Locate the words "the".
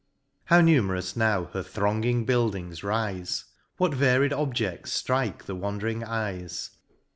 5.43-5.53